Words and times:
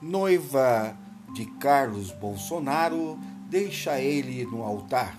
Noiva 0.00 0.94
de 1.32 1.46
Carlos 1.58 2.12
Bolsonaro 2.12 3.18
deixa 3.48 3.98
ele 3.98 4.44
no 4.44 4.62
altar. 4.62 5.18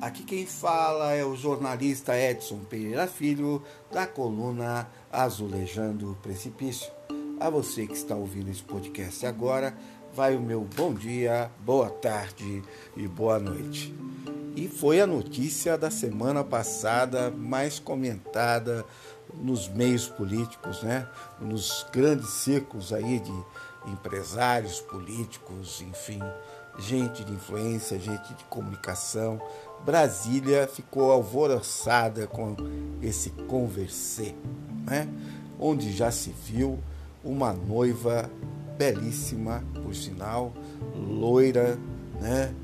Aqui 0.00 0.24
quem 0.24 0.44
fala 0.44 1.14
é 1.14 1.24
o 1.24 1.34
jornalista 1.34 2.14
Edson 2.18 2.58
Pereira 2.68 3.06
Filho, 3.06 3.62
da 3.90 4.06
coluna 4.06 4.86
Azulejando 5.10 6.12
o 6.12 6.16
Precipício. 6.16 6.92
A 7.40 7.48
você 7.48 7.86
que 7.86 7.94
está 7.94 8.14
ouvindo 8.14 8.50
esse 8.50 8.62
podcast 8.62 9.24
agora, 9.24 9.74
vai 10.16 10.34
o 10.34 10.40
meu 10.40 10.66
bom 10.74 10.94
dia, 10.94 11.50
boa 11.60 11.90
tarde 11.90 12.62
e 12.96 13.06
boa 13.06 13.38
noite. 13.38 13.94
E 14.56 14.66
foi 14.66 14.98
a 14.98 15.06
notícia 15.06 15.76
da 15.76 15.90
semana 15.90 16.42
passada 16.42 17.30
mais 17.30 17.78
comentada 17.78 18.82
nos 19.34 19.68
meios 19.68 20.08
políticos, 20.08 20.82
né? 20.82 21.06
nos 21.38 21.84
grandes 21.92 22.30
círculos 22.30 22.94
aí 22.94 23.20
de 23.20 23.92
empresários 23.92 24.80
políticos, 24.80 25.82
enfim, 25.82 26.20
gente 26.78 27.22
de 27.22 27.34
influência, 27.34 28.00
gente 28.00 28.32
de 28.32 28.44
comunicação. 28.44 29.38
Brasília 29.84 30.66
ficou 30.66 31.12
alvoroçada 31.12 32.26
com 32.26 32.56
esse 33.02 33.28
conversê, 33.48 34.34
né? 34.86 35.06
onde 35.60 35.92
já 35.92 36.10
se 36.10 36.30
viu 36.30 36.78
uma 37.22 37.52
noiva 37.52 38.30
belíssima, 38.76 39.62
por 39.82 39.94
sinal, 39.94 40.52
loira, 40.94 41.78
né? 42.20 42.54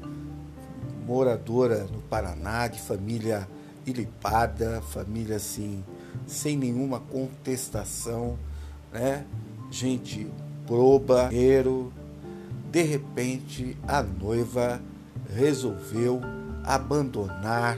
moradora 1.06 1.84
no 1.84 2.00
Paraná, 2.02 2.68
de 2.68 2.80
família 2.80 3.48
ilipada, 3.84 4.80
família 4.80 5.36
assim, 5.36 5.84
sem 6.26 6.56
nenhuma 6.56 7.00
contestação, 7.00 8.38
né? 8.92 9.24
Gente 9.70 10.30
proba, 10.66 11.28
dinheiro. 11.28 11.92
De 12.70 12.82
repente, 12.82 13.76
a 13.86 14.02
noiva 14.02 14.80
resolveu 15.34 16.20
abandonar 16.64 17.76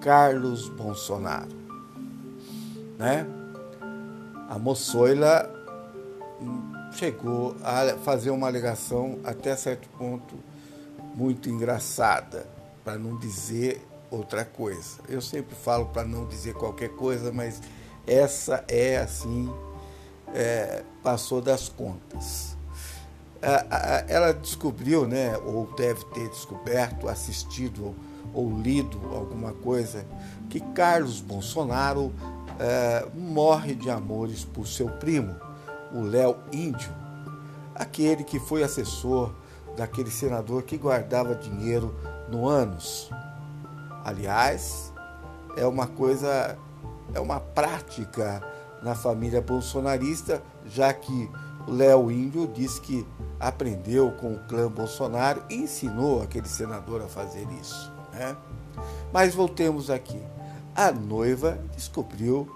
Carlos 0.00 0.68
Bolsonaro, 0.68 1.54
né? 2.98 3.26
A 4.48 4.58
moçoila 4.58 5.50
chegou 6.94 7.56
a 7.62 7.96
fazer 7.98 8.30
uma 8.30 8.46
alegação 8.46 9.18
até 9.24 9.56
certo 9.56 9.88
ponto 9.98 10.34
muito 11.14 11.48
engraçada, 11.48 12.46
para 12.84 12.98
não 12.98 13.16
dizer 13.16 13.86
outra 14.10 14.44
coisa. 14.44 14.98
Eu 15.08 15.20
sempre 15.20 15.54
falo 15.54 15.86
para 15.86 16.04
não 16.04 16.26
dizer 16.26 16.54
qualquer 16.54 16.90
coisa, 16.90 17.32
mas 17.32 17.60
essa 18.06 18.64
é 18.68 18.98
assim, 18.98 19.52
é, 20.34 20.82
passou 21.02 21.40
das 21.40 21.68
contas. 21.68 22.56
Ela 24.08 24.32
descobriu, 24.32 25.06
né, 25.06 25.36
ou 25.38 25.66
deve 25.74 26.02
ter 26.06 26.28
descoberto, 26.30 27.08
assistido 27.08 27.94
ou 28.32 28.50
lido 28.58 28.98
alguma 29.14 29.52
coisa, 29.52 30.04
que 30.48 30.60
Carlos 30.60 31.20
Bolsonaro 31.20 32.12
é, 32.58 33.06
morre 33.14 33.74
de 33.74 33.90
amores 33.90 34.44
por 34.44 34.66
seu 34.66 34.88
primo, 34.88 35.36
o 35.92 36.02
Léo 36.02 36.36
Índio, 36.52 36.92
aquele 37.74 38.24
que 38.24 38.38
foi 38.38 38.62
assessor 38.62 39.32
daquele 39.76 40.10
senador 40.10 40.62
que 40.62 40.76
guardava 40.76 41.34
dinheiro 41.34 41.94
no 42.28 42.48
ânus. 42.48 43.10
Aliás, 44.04 44.92
é 45.56 45.66
uma 45.66 45.86
coisa, 45.86 46.58
é 47.12 47.20
uma 47.20 47.40
prática 47.40 48.42
na 48.82 48.94
família 48.94 49.40
bolsonarista, 49.40 50.42
já 50.66 50.92
que 50.92 51.30
o 51.66 51.72
Léo 51.72 52.10
Índio 52.10 52.46
diz 52.46 52.78
que 52.78 53.06
aprendeu 53.40 54.12
com 54.12 54.34
o 54.34 54.38
clã 54.40 54.70
Bolsonaro 54.70 55.42
e 55.48 55.54
ensinou 55.54 56.22
aquele 56.22 56.48
senador 56.48 57.02
a 57.02 57.08
fazer 57.08 57.46
isso. 57.60 57.92
Né? 58.12 58.36
Mas 59.12 59.34
voltemos 59.34 59.90
aqui. 59.90 60.20
A 60.74 60.90
noiva 60.90 61.58
descobriu 61.74 62.48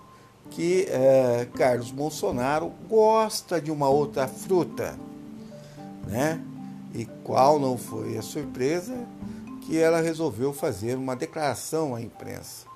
que 0.50 0.87
é, 0.88 1.47
Carlos 1.54 1.91
Bolsonaro 1.91 2.72
gosta 2.88 3.60
de 3.60 3.71
uma 3.71 3.88
outra 3.88 4.26
fruta, 4.26 4.99
né? 6.06 6.43
E 6.94 7.04
qual 7.22 7.59
não 7.59 7.76
foi 7.76 8.16
a 8.16 8.22
surpresa 8.22 8.97
que 9.69 9.77
ela 9.77 10.00
resolveu 10.00 10.54
fazer 10.54 10.97
uma 10.97 11.15
declaração 11.15 11.94
à 11.94 12.00
imprensa. 12.00 12.66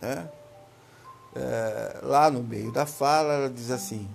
Né? 0.00 0.28
É, 1.34 1.98
lá 2.04 2.30
no 2.30 2.40
meio 2.40 2.70
da 2.70 2.86
fala, 2.86 3.32
ela 3.32 3.50
diz 3.50 3.72
assim: 3.72 4.08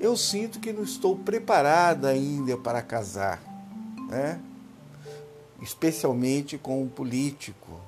Eu 0.00 0.16
sinto 0.16 0.58
que 0.58 0.72
não 0.72 0.82
estou 0.82 1.18
preparada 1.18 2.08
ainda 2.08 2.56
para 2.56 2.80
casar, 2.80 3.42
né? 4.08 4.40
especialmente 5.60 6.56
com 6.56 6.82
um 6.82 6.88
político, 6.88 7.78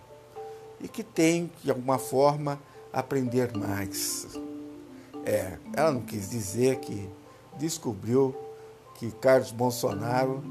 e 0.78 0.86
que 0.86 1.02
tem, 1.02 1.50
de 1.64 1.70
alguma 1.70 1.98
forma, 1.98 2.60
aprender 2.96 3.54
mais. 3.54 4.26
É, 5.22 5.58
ela 5.74 5.92
não 5.92 6.00
quis 6.00 6.30
dizer 6.30 6.76
que 6.76 7.10
descobriu 7.58 8.34
que 8.94 9.10
Carlos 9.10 9.52
Bolsonaro 9.52 10.42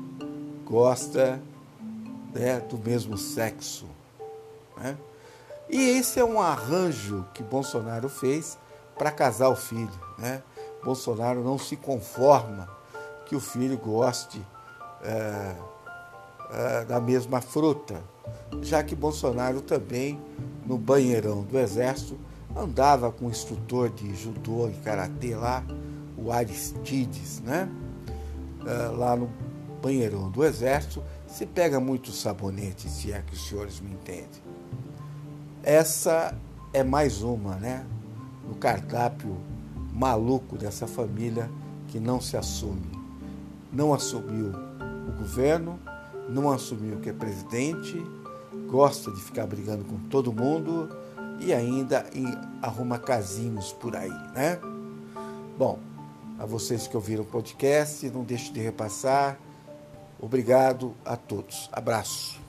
gosta 0.64 1.42
né, 2.32 2.60
do 2.60 2.78
mesmo 2.78 3.18
sexo. 3.18 3.88
Né? 4.78 4.96
E 5.68 5.90
esse 5.98 6.20
é 6.20 6.24
um 6.24 6.40
arranjo 6.40 7.26
que 7.34 7.42
Bolsonaro 7.42 8.08
fez 8.08 8.60
para 8.96 9.10
casar 9.10 9.50
o 9.50 9.56
filho. 9.56 9.90
Né? 10.20 10.44
Bolsonaro 10.84 11.44
não 11.44 11.58
se 11.58 11.76
conforma 11.76 12.70
que 13.26 13.36
o 13.36 13.40
filho 13.40 13.76
goste 13.76 14.40
é, 15.02 15.56
é, 16.52 16.86
da 16.86 17.00
mesma 17.00 17.42
fruta, 17.42 18.00
já 18.62 18.84
que 18.84 18.96
Bolsonaro 18.96 19.62
também, 19.62 20.22
no 20.64 20.78
banheirão 20.78 21.42
do 21.42 21.58
Exército, 21.58 22.16
andava 22.56 23.12
com 23.12 23.26
o 23.26 23.30
instrutor 23.30 23.90
de 23.90 24.16
judô 24.16 24.70
e 24.70 24.74
karatê 24.74 25.36
lá, 25.36 25.64
o 26.18 26.32
Aristides, 26.32 27.42
né? 27.42 27.70
É, 28.66 28.88
lá 28.88 29.16
no 29.16 29.30
banheirão 29.82 30.32
do 30.32 30.44
Exército, 30.44 31.04
se 31.28 31.46
pega 31.46 31.80
muito 31.80 32.12
sabonete, 32.12 32.90
se 32.90 33.12
é 33.12 33.22
que 33.22 33.34
os 33.34 33.48
senhores 33.48 33.80
me 33.80 33.92
entendem. 33.92 34.42
Essa 35.62 36.36
é 36.72 36.84
mais 36.84 37.22
uma, 37.22 37.56
né? 37.56 37.86
No 38.48 38.56
cardápio 38.56 39.38
maluco 39.92 40.58
dessa 40.58 40.88
família 40.88 41.50
que 41.88 42.00
não 42.00 42.22
se 42.22 42.38
assume. 42.38 42.90
Não 43.72 43.94
assumiu 43.94 44.52
o 45.08 45.12
governo, 45.18 45.80
não 46.30 46.52
assumiu 46.52 46.98
que 46.98 47.10
é 47.10 47.14
presidente, 47.14 48.02
gosta 48.70 49.12
de 49.12 49.22
ficar 49.22 49.46
brigando 49.46 49.84
com 49.84 49.98
todo 50.10 50.32
mundo 50.32 50.90
e 51.40 51.54
ainda 51.54 52.06
arruma 52.62 52.98
casinhos 52.98 53.74
por 53.74 53.96
aí, 53.96 54.14
né? 54.34 54.60
Bom, 55.58 55.80
a 56.40 56.46
vocês 56.46 56.88
que 56.88 56.96
ouviram 56.96 57.24
o 57.24 57.28
podcast, 57.28 58.10
não 58.10 58.24
deixe 58.24 58.52
de 58.52 58.60
repassar 58.60 59.38
Obrigado 60.20 60.96
a 61.06 61.16
todos. 61.16 61.70
Abraço. 61.72 62.45